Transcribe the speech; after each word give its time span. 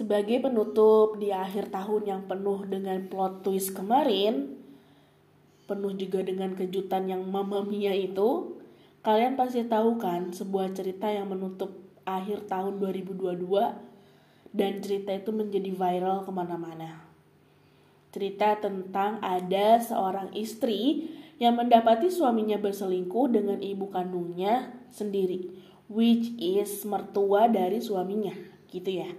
Sebagai 0.00 0.40
penutup 0.40 1.20
di 1.20 1.28
akhir 1.28 1.68
tahun 1.68 2.08
yang 2.08 2.22
penuh 2.24 2.64
dengan 2.64 3.04
plot 3.04 3.44
twist 3.44 3.76
kemarin, 3.76 4.56
penuh 5.68 5.92
juga 5.92 6.24
dengan 6.24 6.56
kejutan 6.56 7.04
yang 7.04 7.20
Mamma 7.28 7.60
Mia 7.68 7.92
itu, 7.92 8.56
kalian 9.04 9.36
pasti 9.36 9.60
tahu 9.60 10.00
kan 10.00 10.32
sebuah 10.32 10.72
cerita 10.72 11.04
yang 11.04 11.28
menutup 11.28 11.76
akhir 12.08 12.48
tahun 12.48 12.80
2022 12.80 13.44
dan 14.56 14.80
cerita 14.80 15.12
itu 15.12 15.36
menjadi 15.36 15.68
viral 15.68 16.24
ke 16.24 16.32
mana-mana. 16.32 17.04
Cerita 18.08 18.56
tentang 18.56 19.20
ada 19.20 19.84
seorang 19.84 20.32
istri 20.32 21.12
yang 21.36 21.60
mendapati 21.60 22.08
suaminya 22.08 22.56
berselingkuh 22.56 23.36
dengan 23.36 23.60
ibu 23.60 23.84
kandungnya 23.92 24.72
sendiri, 24.88 25.52
which 25.92 26.32
is 26.40 26.88
mertua 26.88 27.52
dari 27.52 27.84
suaminya, 27.84 28.32
gitu 28.72 29.04
ya. 29.04 29.12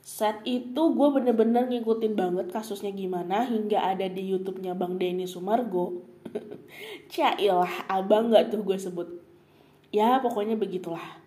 Saat 0.00 0.48
itu 0.48 0.82
gue 0.96 1.08
bener-bener 1.12 1.68
ngikutin 1.68 2.16
banget 2.16 2.46
kasusnya 2.48 2.88
gimana 2.88 3.44
hingga 3.44 3.84
ada 3.84 4.08
di 4.08 4.32
YouTube-nya 4.32 4.72
Bang 4.72 4.96
Denny 4.96 5.28
Sumargo. 5.28 6.08
Cailah, 7.12 7.84
abang 7.84 8.32
gak 8.32 8.48
tuh 8.48 8.64
gue 8.64 8.80
sebut. 8.80 9.08
Ya 9.92 10.16
pokoknya 10.24 10.56
begitulah. 10.56 11.20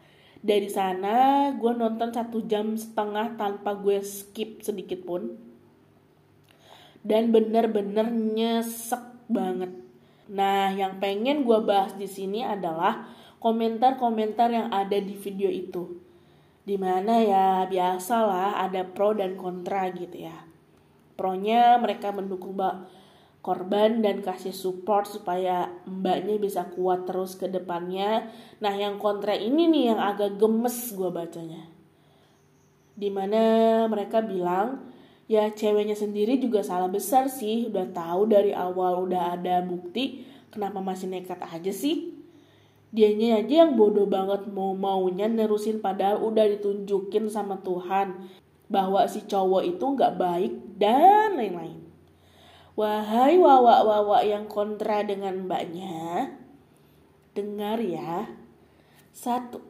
Dari 0.43 0.67
sana 0.67 1.49
gue 1.53 1.71
nonton 1.71 2.09
satu 2.11 2.43
jam 2.49 2.73
setengah 2.73 3.37
tanpa 3.37 3.77
gue 3.77 4.01
skip 4.01 4.65
sedikit 4.65 5.05
pun. 5.05 5.37
Dan 7.05 7.29
bener-bener 7.29 8.09
nyesek 8.09 9.29
banget. 9.29 9.69
Nah 10.33 10.73
yang 10.73 10.97
pengen 10.97 11.45
gue 11.45 11.59
bahas 11.61 11.93
di 11.93 12.09
sini 12.09 12.41
adalah 12.41 13.05
komentar-komentar 13.37 14.49
yang 14.49 14.67
ada 14.73 14.97
di 14.97 15.13
video 15.13 15.51
itu 15.51 16.12
di 16.63 16.79
mana 16.79 17.19
ya 17.19 17.47
biasalah 17.67 18.63
ada 18.63 18.87
pro 18.87 19.11
dan 19.11 19.35
kontra 19.35 19.91
gitu 19.91 20.23
ya. 20.27 20.47
Pronya 21.19 21.75
mereka 21.77 22.15
mendukung 22.15 22.55
mbak 22.55 22.87
korban 23.43 23.99
dan 23.99 24.23
kasih 24.23 24.55
support 24.55 25.03
supaya 25.03 25.67
mbaknya 25.83 26.39
bisa 26.39 26.63
kuat 26.71 27.03
terus 27.03 27.35
ke 27.35 27.51
depannya. 27.51 28.31
Nah 28.63 28.71
yang 28.71 28.95
kontra 28.95 29.35
ini 29.35 29.67
nih 29.67 29.83
yang 29.91 29.99
agak 29.99 30.39
gemes 30.39 30.95
gue 30.95 31.11
bacanya. 31.11 31.67
Di 32.95 33.11
mana 33.11 33.43
mereka 33.91 34.23
bilang 34.23 34.87
ya 35.27 35.51
ceweknya 35.51 35.99
sendiri 35.99 36.39
juga 36.39 36.63
salah 36.63 36.87
besar 36.87 37.27
sih. 37.27 37.67
Udah 37.67 37.91
tahu 37.91 38.31
dari 38.31 38.55
awal 38.55 39.03
udah 39.03 39.35
ada 39.35 39.59
bukti 39.59 40.23
kenapa 40.47 40.79
masih 40.79 41.11
nekat 41.11 41.43
aja 41.43 41.75
sih 41.75 42.22
Dianya 42.93 43.41
aja 43.41 43.65
yang 43.65 43.73
bodoh 43.73 44.05
banget 44.05 44.45
mau 44.53 44.77
maunya 44.77 45.25
nerusin 45.25 45.81
padahal 45.81 46.21
udah 46.29 46.45
ditunjukin 46.45 47.25
sama 47.25 47.57
Tuhan 47.65 48.29
bahwa 48.69 49.09
si 49.09 49.25
cowok 49.25 49.65
itu 49.65 49.81
nggak 49.81 50.13
baik 50.13 50.53
dan 50.77 51.33
lain-lain. 51.33 51.81
Wahai 52.77 53.41
wawak-wawak 53.41 54.21
yang 54.29 54.45
kontra 54.45 55.01
dengan 55.01 55.45
mbaknya, 55.45 56.37
dengar 57.33 57.81
ya. 57.81 58.29
Satu, 59.13 59.61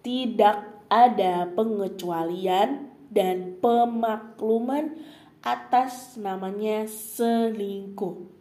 tidak 0.00 0.84
ada 0.88 1.48
pengecualian 1.52 2.92
dan 3.12 3.60
pemakluman 3.60 4.96
atas 5.40 6.20
namanya 6.20 6.84
selingkuh. 6.84 8.39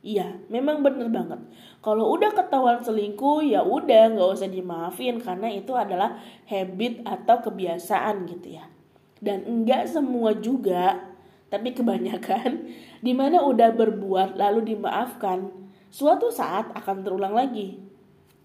Iya, 0.00 0.40
memang 0.48 0.80
bener 0.80 1.12
banget. 1.12 1.36
Kalau 1.84 2.16
udah 2.16 2.32
ketahuan 2.32 2.80
selingkuh, 2.80 3.44
ya 3.44 3.60
udah 3.60 4.16
nggak 4.16 4.32
usah 4.32 4.48
dimaafin 4.48 5.20
karena 5.20 5.52
itu 5.52 5.76
adalah 5.76 6.16
habit 6.48 7.04
atau 7.04 7.44
kebiasaan 7.44 8.24
gitu 8.24 8.56
ya. 8.56 8.64
Dan 9.20 9.44
enggak 9.44 9.92
semua 9.92 10.32
juga, 10.32 11.04
tapi 11.52 11.76
kebanyakan 11.76 12.64
di 13.06 13.12
mana 13.12 13.44
udah 13.44 13.76
berbuat 13.76 14.40
lalu 14.40 14.72
dimaafkan, 14.72 15.52
suatu 15.92 16.32
saat 16.32 16.72
akan 16.72 17.04
terulang 17.04 17.36
lagi. 17.36 17.76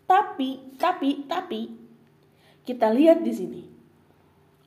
Tapi, 0.03 0.75
tapi, 0.75 1.23
tapi, 1.23 1.71
kita 2.67 2.91
lihat 2.91 3.23
di 3.23 3.31
sini. 3.31 3.63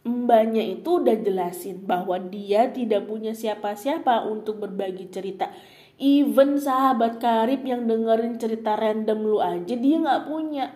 Mbaknya 0.09 0.65
itu 0.65 1.05
udah 1.05 1.20
jelasin 1.20 1.84
bahwa 1.84 2.16
dia 2.16 2.72
tidak 2.72 3.05
punya 3.05 3.37
siapa-siapa 3.37 4.25
untuk 4.25 4.56
berbagi 4.65 5.12
cerita 5.12 5.53
Even 5.98 6.54
sahabat 6.62 7.19
karib 7.19 7.66
yang 7.66 7.91
dengerin 7.91 8.38
cerita 8.38 8.78
random 8.78 9.19
lu 9.19 9.42
aja 9.42 9.75
dia 9.75 9.98
gak 9.98 10.31
punya. 10.31 10.70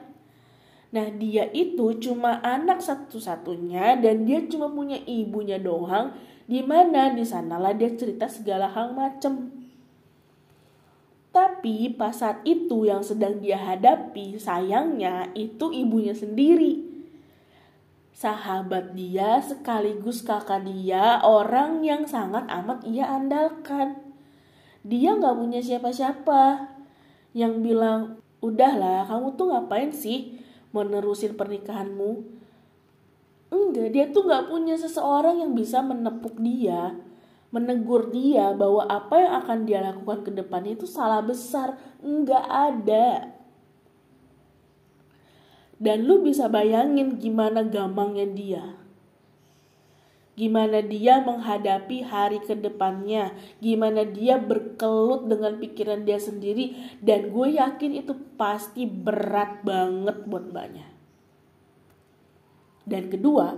Nah 0.90 1.06
dia 1.14 1.46
itu 1.54 1.94
cuma 2.02 2.42
anak 2.42 2.82
satu-satunya 2.82 4.02
dan 4.02 4.26
dia 4.26 4.42
cuma 4.50 4.66
punya 4.66 4.98
ibunya 5.06 5.62
doang. 5.62 6.10
Di 6.50 6.58
mana 6.66 7.14
di 7.14 7.22
sanalah 7.22 7.70
dia 7.70 7.94
cerita 7.94 8.26
segala 8.26 8.66
hal 8.66 8.98
macem. 8.98 9.62
Tapi 11.30 11.94
pas 11.94 12.18
saat 12.18 12.42
itu 12.42 12.90
yang 12.90 13.06
sedang 13.06 13.38
dia 13.38 13.56
hadapi 13.56 14.36
sayangnya 14.42 15.30
itu 15.38 15.70
ibunya 15.70 16.18
sendiri. 16.18 16.82
Sahabat 18.10 18.98
dia 18.98 19.38
sekaligus 19.38 20.26
kakak 20.26 20.66
dia 20.66 21.22
orang 21.22 21.86
yang 21.86 22.10
sangat 22.10 22.42
amat 22.50 22.82
ia 22.84 23.06
andalkan 23.06 24.01
dia 24.82 25.14
nggak 25.14 25.38
punya 25.38 25.60
siapa-siapa. 25.62 26.70
Yang 27.32 27.54
bilang 27.64 28.00
udahlah 28.44 29.08
kamu 29.08 29.38
tuh 29.38 29.46
ngapain 29.54 29.90
sih 29.94 30.36
menerusin 30.74 31.38
pernikahanmu? 31.38 32.42
Enggak 33.52 33.88
dia 33.94 34.04
tuh 34.10 34.26
nggak 34.26 34.50
punya 34.50 34.74
seseorang 34.76 35.40
yang 35.40 35.52
bisa 35.54 35.80
menepuk 35.80 36.36
dia 36.40 36.96
menegur 37.52 38.08
dia 38.08 38.56
bahwa 38.56 38.88
apa 38.88 39.14
yang 39.20 39.32
akan 39.44 39.58
dia 39.68 39.84
lakukan 39.84 40.24
ke 40.24 40.30
depan 40.32 40.64
itu 40.64 40.88
salah 40.88 41.20
besar. 41.20 41.76
Enggak 42.00 42.48
ada. 42.48 43.28
Dan 45.76 46.08
lu 46.08 46.24
bisa 46.24 46.48
bayangin 46.48 47.20
gimana 47.20 47.60
gampangnya 47.60 48.24
dia 48.24 48.81
gimana 50.42 50.82
dia 50.82 51.22
menghadapi 51.22 52.02
hari 52.02 52.42
ke 52.42 52.58
depannya, 52.58 53.30
gimana 53.62 54.02
dia 54.02 54.42
berkelut 54.42 55.30
dengan 55.30 55.54
pikiran 55.62 56.02
dia 56.02 56.18
sendiri, 56.18 56.74
dan 56.98 57.30
gue 57.30 57.62
yakin 57.62 58.02
itu 58.02 58.10
pasti 58.34 58.82
berat 58.82 59.62
banget 59.62 60.26
buat 60.26 60.50
mbaknya. 60.50 60.90
Dan 62.82 63.06
kedua, 63.06 63.54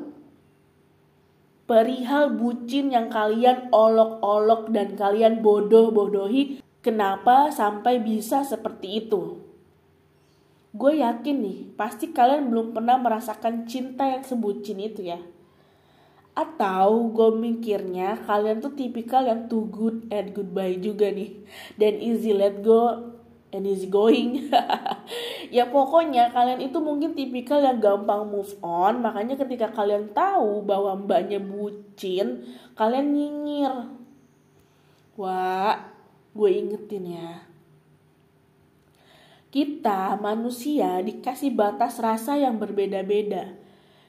perihal 1.65 2.37
bucin 2.37 2.93
yang 2.93 3.09
kalian 3.09 3.73
olok-olok 3.73 4.69
dan 4.69 4.93
kalian 4.93 5.41
bodoh-bodohi, 5.41 6.61
kenapa 6.85 7.49
sampai 7.49 7.97
bisa 7.97 8.45
seperti 8.45 9.09
itu? 9.09 9.41
Gue 10.77 11.01
yakin 11.01 11.37
nih, 11.41 11.59
pasti 11.81 12.13
kalian 12.13 12.53
belum 12.53 12.77
pernah 12.77 13.01
merasakan 13.01 13.65
cinta 13.65 14.05
yang 14.05 14.21
sebucin 14.21 14.85
itu 14.85 15.01
ya 15.01 15.25
atau 16.35 17.15
gue 17.15 17.31
mikirnya 17.39 18.19
kalian 18.27 18.59
tuh 18.59 18.75
tipikal 18.75 19.23
yang 19.23 19.47
too 19.47 19.71
good 19.71 20.11
and 20.11 20.35
goodbye 20.35 20.75
juga 20.75 21.07
nih. 21.15 21.31
Dan 21.79 22.03
easy 22.03 22.35
let 22.35 22.59
go 22.67 23.15
and 23.55 23.65
easy 23.65 23.87
going. 23.87 24.39
Ya 25.55 25.71
pokoknya 25.71 26.35
kalian 26.35 26.67
itu 26.67 26.83
mungkin 26.83 27.15
tipikal 27.15 27.63
yang 27.63 27.79
gampang 27.79 28.27
move 28.27 28.59
on. 28.59 28.99
Makanya 28.99 29.39
ketika 29.39 29.71
kalian 29.71 30.11
tahu 30.11 30.67
bahwa 30.67 30.99
mbaknya 30.99 31.39
bucin 31.39 32.43
kalian 32.75 33.15
nyinyir. 33.15 33.75
Wah 35.15 35.79
gue 36.35 36.51
ingetin 36.51 37.15
ya. 37.15 37.47
Kita 39.55 40.19
manusia 40.19 40.99
dikasih 40.99 41.55
batas 41.55 42.03
rasa 42.03 42.35
yang 42.35 42.59
berbeda-beda 42.59 43.64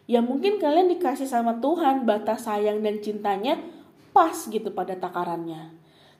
ya 0.05 0.21
mungkin 0.21 0.61
kalian 0.61 0.89
dikasih 0.97 1.25
sama 1.25 1.57
Tuhan 1.61 2.05
batas 2.05 2.45
sayang 2.45 2.81
dan 2.81 3.01
cintanya 3.01 3.57
pas 4.15 4.35
gitu 4.47 4.71
pada 4.71 4.95
takarannya. 4.95 5.75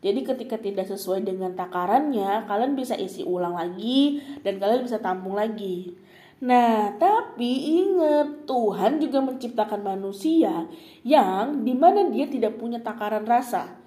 Jadi 0.06 0.22
ketika 0.22 0.62
tidak 0.62 0.86
sesuai 0.86 1.26
dengan 1.26 1.58
takarannya, 1.58 2.46
kalian 2.46 2.78
bisa 2.78 2.94
isi 2.94 3.26
ulang 3.26 3.58
lagi 3.58 4.22
dan 4.46 4.62
kalian 4.62 4.86
bisa 4.86 5.02
tampung 5.02 5.34
lagi. 5.34 5.98
Nah, 6.46 6.94
tapi 7.00 7.82
ingat 7.82 8.46
Tuhan 8.46 9.02
juga 9.02 9.24
menciptakan 9.24 9.82
manusia 9.82 10.68
yang 11.02 11.64
di 11.64 11.74
mana 11.74 12.06
dia 12.12 12.28
tidak 12.30 12.60
punya 12.60 12.84
takaran 12.84 13.26
rasa. 13.26 13.82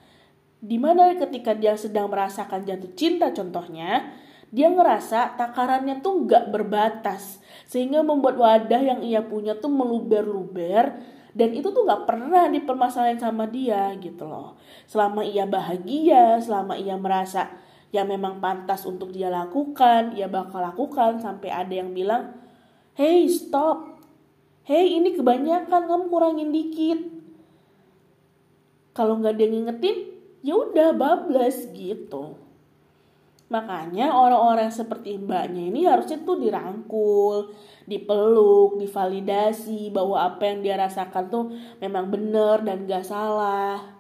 Di 0.59 0.75
mana 0.75 1.15
ketika 1.15 1.55
dia 1.55 1.79
sedang 1.79 2.11
merasakan 2.11 2.67
jatuh 2.67 2.91
cinta 2.99 3.31
contohnya, 3.31 4.11
dia 4.49 4.73
ngerasa 4.73 5.37
takarannya 5.37 6.00
tuh 6.00 6.25
gak 6.25 6.49
berbatas. 6.49 7.41
Sehingga 7.69 8.00
membuat 8.00 8.41
wadah 8.41 8.81
yang 8.81 9.00
ia 9.05 9.21
punya 9.21 9.53
tuh 9.56 9.69
meluber-luber 9.69 10.97
dan 11.37 11.53
itu 11.53 11.69
tuh 11.69 11.85
gak 11.85 12.09
pernah 12.09 12.49
dipermasalahin 12.49 13.21
sama 13.21 13.45
dia 13.45 13.93
gitu 14.00 14.25
loh. 14.25 14.56
Selama 14.89 15.21
ia 15.21 15.45
bahagia, 15.45 16.41
selama 16.41 16.81
ia 16.81 16.97
merasa 16.97 17.53
yang 17.93 18.09
memang 18.09 18.41
pantas 18.41 18.85
untuk 18.85 19.12
dia 19.12 19.33
lakukan, 19.33 20.12
ia 20.17 20.29
bakal 20.29 20.61
lakukan 20.61 21.21
sampai 21.21 21.49
ada 21.49 21.73
yang 21.73 21.93
bilang, 21.93 22.37
"Hey, 22.97 23.29
stop. 23.29 23.97
Hey, 24.65 24.97
ini 25.00 25.17
kebanyakan, 25.17 25.89
kamu 25.89 26.05
kurangin 26.12 26.53
dikit." 26.53 27.00
Kalau 28.93 29.17
nggak 29.21 29.41
dia 29.41 29.49
ngingetin, 29.49 29.97
ya 30.43 30.59
udah 30.59 30.93
bablas 30.93 31.71
gitu. 31.73 32.48
Makanya 33.49 34.12
orang-orang 34.12 34.69
seperti 34.69 35.17
mbaknya 35.17 35.73
ini 35.73 35.89
harusnya 35.89 36.21
tuh 36.21 36.37
dirangkul, 36.37 37.49
dipeluk, 37.89 38.77
divalidasi 38.77 39.89
bahwa 39.89 40.21
apa 40.21 40.53
yang 40.53 40.61
dia 40.61 40.77
rasakan 40.77 41.33
tuh 41.33 41.45
memang 41.81 42.12
benar 42.12 42.61
dan 42.61 42.85
gak 42.85 43.09
salah. 43.09 43.97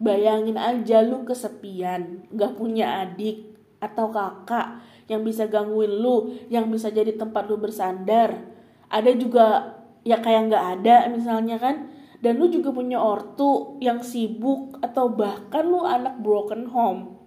Bayangin 0.00 0.56
aja 0.56 1.04
lu 1.04 1.28
kesepian, 1.28 2.24
gak 2.32 2.56
punya 2.56 3.04
adik 3.04 3.52
atau 3.84 4.08
kakak 4.08 4.80
yang 5.12 5.20
bisa 5.20 5.44
gangguin 5.44 6.00
lu, 6.00 6.32
yang 6.48 6.72
bisa 6.72 6.88
jadi 6.88 7.12
tempat 7.20 7.44
lu 7.44 7.60
bersandar. 7.60 8.48
Ada 8.88 9.12
juga 9.12 9.76
ya 10.08 10.24
kayak 10.24 10.48
gak 10.48 10.66
ada 10.80 11.12
misalnya 11.12 11.60
kan. 11.60 11.92
Dan 12.24 12.40
lu 12.40 12.48
juga 12.48 12.72
punya 12.72 12.96
ortu 12.96 13.76
yang 13.84 14.00
sibuk 14.00 14.80
atau 14.80 15.12
bahkan 15.12 15.68
lu 15.68 15.84
anak 15.84 16.24
broken 16.24 16.72
home. 16.72 17.23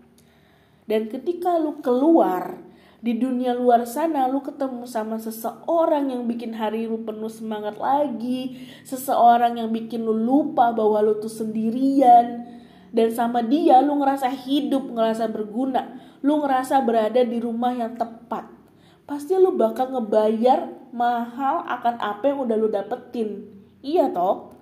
Dan 0.87 1.11
ketika 1.11 1.59
lu 1.59 1.83
keluar 1.83 2.63
di 2.97 3.13
dunia 3.13 3.53
luar 3.53 3.85
sana 3.85 4.25
lu 4.25 4.41
ketemu 4.41 4.89
sama 4.89 5.21
seseorang 5.21 6.09
yang 6.09 6.25
bikin 6.25 6.55
hari 6.57 6.89
lu 6.89 7.05
penuh 7.05 7.29
semangat 7.29 7.77
lagi, 7.77 8.57
seseorang 8.81 9.61
yang 9.61 9.69
bikin 9.69 10.01
lu 10.01 10.17
lupa 10.17 10.73
bahwa 10.73 11.03
lu 11.05 11.21
tuh 11.21 11.29
sendirian, 11.29 12.47
dan 12.89 13.07
sama 13.13 13.45
dia 13.45 13.83
lu 13.85 14.01
ngerasa 14.01 14.31
hidup, 14.33 14.89
ngerasa 14.89 15.29
berguna, 15.29 16.01
lu 16.25 16.41
ngerasa 16.41 16.81
berada 16.81 17.21
di 17.21 17.37
rumah 17.37 17.75
yang 17.75 17.93
tepat. 17.99 18.49
Pasti 19.05 19.37
lu 19.37 19.53
bakal 19.53 19.93
ngebayar 19.93 20.89
mahal 20.91 21.63
akan 21.69 21.95
apa 22.01 22.23
yang 22.33 22.43
udah 22.43 22.57
lu 22.57 22.67
dapetin. 22.71 23.45
Iya 23.85 24.09
toh? 24.11 24.56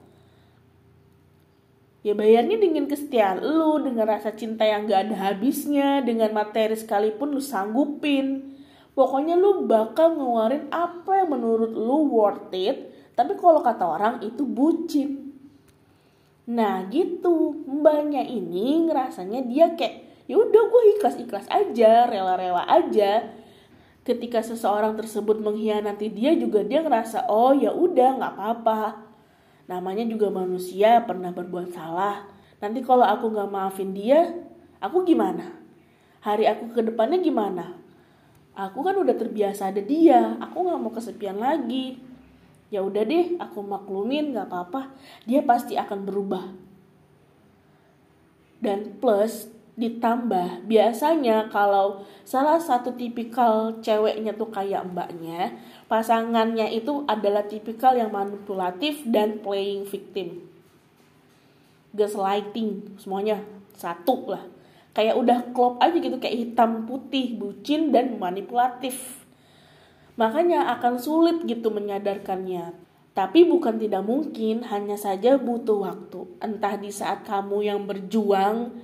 Ya 2.05 2.13
bayarnya 2.13 2.61
dengan 2.61 2.85
kesetiaan 2.85 3.41
lu, 3.41 3.81
dengan 3.81 4.05
rasa 4.05 4.29
cinta 4.37 4.61
yang 4.61 4.85
gak 4.85 5.09
ada 5.09 5.33
habisnya, 5.33 6.05
dengan 6.05 6.29
materi 6.37 6.77
sekalipun 6.77 7.33
lu 7.33 7.41
sanggupin. 7.41 8.53
Pokoknya 8.93 9.33
lu 9.33 9.65
bakal 9.65 10.13
ngeluarin 10.13 10.69
apa 10.69 11.25
yang 11.25 11.33
menurut 11.33 11.73
lu 11.73 12.05
worth 12.13 12.53
it, 12.53 12.93
tapi 13.17 13.33
kalau 13.41 13.65
kata 13.65 13.81
orang 13.89 14.15
itu 14.21 14.45
bucin. 14.45 15.33
Nah 16.45 16.85
gitu, 16.93 17.65
mbaknya 17.65 18.21
ini 18.21 18.85
ngerasanya 18.85 19.41
dia 19.49 19.73
kayak 19.73 20.05
ya 20.29 20.37
udah 20.37 20.63
gue 20.69 20.81
ikhlas 20.95 21.17
ikhlas 21.17 21.49
aja, 21.49 22.05
rela-rela 22.05 22.69
aja. 22.69 23.33
Ketika 24.05 24.45
seseorang 24.45 24.93
tersebut 24.93 25.41
mengkhianati 25.41 26.13
dia 26.13 26.37
juga 26.37 26.61
dia 26.61 26.85
ngerasa 26.85 27.25
oh 27.33 27.57
ya 27.57 27.73
udah 27.73 28.21
nggak 28.21 28.33
apa-apa. 28.37 29.04
Namanya 29.65 30.06
juga 30.06 30.29
manusia 30.29 31.01
pernah 31.03 31.33
berbuat 31.33 31.73
salah. 31.73 32.25
Nanti 32.62 32.85
kalau 32.85 33.03
aku 33.03 33.33
nggak 33.33 33.50
maafin 33.50 33.91
dia, 33.91 34.33
aku 34.81 35.06
gimana? 35.06 35.57
Hari 36.21 36.45
aku 36.50 36.73
ke 36.73 36.81
depannya 36.85 37.21
gimana? 37.21 37.77
Aku 38.56 38.81
kan 38.85 38.95
udah 38.95 39.13
terbiasa 39.13 39.73
ada 39.73 39.83
dia, 39.83 40.39
aku 40.39 40.63
nggak 40.63 40.79
mau 40.79 40.94
kesepian 40.94 41.38
lagi 41.38 42.00
ya 42.73 42.81
udah 42.81 43.03
deh 43.06 43.38
aku 43.38 43.62
maklumin 43.62 44.33
gak 44.33 44.50
apa-apa 44.50 44.91
dia 45.23 45.45
pasti 45.45 45.77
akan 45.77 46.03
berubah 46.03 46.44
dan 48.59 48.97
plus 48.97 49.47
ditambah. 49.75 50.63
Biasanya 50.68 51.51
kalau 51.51 52.07
salah 52.24 52.60
satu 52.60 52.95
tipikal 52.95 53.83
ceweknya 53.83 54.31
tuh 54.36 54.48
kayak 54.48 54.88
mbaknya 54.88 55.51
pasangannya 55.92 56.72
itu 56.72 57.04
adalah 57.06 57.44
tipikal 57.44 57.92
yang 57.92 58.12
manipulatif 58.12 59.04
dan 59.07 59.44
playing 59.44 59.83
victim. 59.83 60.48
Gaslighting 61.92 63.00
semuanya. 63.00 63.44
Satu 63.75 64.31
lah. 64.31 64.44
Kayak 64.95 65.19
udah 65.19 65.39
klop 65.51 65.75
aja 65.83 66.00
gitu 66.00 66.16
kayak 66.24 66.39
hitam 66.39 66.88
putih 66.88 67.36
bucin 67.36 67.92
dan 67.92 68.16
manipulatif. 68.16 69.27
Makanya 70.16 70.72
akan 70.80 70.95
sulit 70.95 71.44
gitu 71.44 71.68
menyadarkannya. 71.75 72.72
Tapi 73.16 73.48
bukan 73.48 73.80
tidak 73.80 74.04
mungkin, 74.04 74.63
hanya 74.68 75.00
saja 75.00 75.39
butuh 75.39 75.88
waktu. 75.88 76.27
Entah 76.39 76.75
di 76.75 76.92
saat 76.92 77.24
kamu 77.24 77.63
yang 77.63 77.80
berjuang 77.88 78.75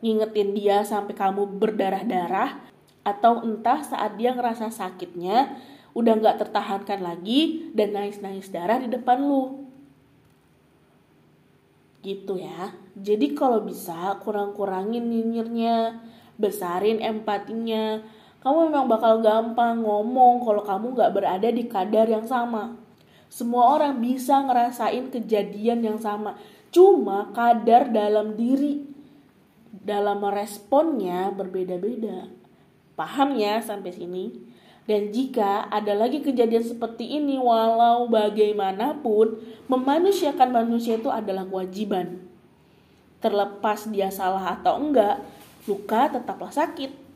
ngingetin 0.00 0.54
dia 0.54 0.86
sampai 0.86 1.14
kamu 1.14 1.58
berdarah-darah, 1.58 2.62
atau 3.02 3.40
entah 3.42 3.80
saat 3.80 4.20
dia 4.20 4.36
ngerasa 4.36 4.68
sakitnya, 4.68 5.56
udah 5.96 6.14
gak 6.20 6.46
tertahankan 6.46 7.00
lagi 7.00 7.72
dan 7.72 7.96
nangis-nangis 7.96 8.52
darah 8.52 8.78
di 8.78 8.92
depan 8.92 9.18
lu. 9.24 9.66
Gitu 12.04 12.38
ya. 12.38 12.76
Jadi 12.94 13.34
kalau 13.34 13.64
bisa 13.64 14.14
kurang-kurangin 14.22 15.02
nyinyirnya, 15.02 15.98
besarin 16.38 17.02
empatinya, 17.02 18.00
kamu 18.38 18.70
memang 18.70 18.86
bakal 18.86 19.18
gampang 19.18 19.82
ngomong 19.82 20.46
kalau 20.46 20.62
kamu 20.62 20.86
gak 20.94 21.12
berada 21.16 21.48
di 21.50 21.66
kadar 21.66 22.06
yang 22.06 22.24
sama. 22.24 22.78
Semua 23.28 23.76
orang 23.76 24.00
bisa 24.00 24.40
ngerasain 24.40 25.12
kejadian 25.12 25.84
yang 25.84 25.98
sama, 26.00 26.38
cuma 26.72 27.28
kadar 27.36 27.92
dalam 27.92 28.40
diri, 28.40 28.87
dalam 29.72 30.24
meresponnya 30.24 31.32
berbeda-beda. 31.32 32.28
Paham 32.98 33.38
ya 33.38 33.62
sampai 33.62 33.94
sini? 33.94 34.24
Dan 34.88 35.12
jika 35.12 35.68
ada 35.68 35.92
lagi 35.92 36.24
kejadian 36.24 36.64
seperti 36.64 37.20
ini, 37.20 37.36
walau 37.36 38.08
bagaimanapun, 38.08 39.36
memanusiakan 39.68 40.48
manusia 40.48 40.96
itu 40.96 41.12
adalah 41.12 41.44
kewajiban. 41.44 42.24
Terlepas 43.20 43.84
dia 43.92 44.08
salah 44.08 44.56
atau 44.56 44.80
enggak, 44.80 45.20
luka 45.68 46.08
tetaplah 46.08 46.48
sakit. 46.48 47.07